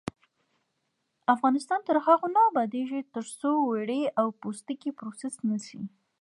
افغانستان 1.35 1.79
تر 1.87 1.97
هغو 2.05 2.27
نه 2.35 2.41
ابادیږي، 2.49 3.01
ترڅو 3.15 3.49
وړۍ 3.69 4.03
او 4.19 4.25
پوستکي 4.41 4.91
پروسس 4.99 5.33
نشي. 5.49 5.81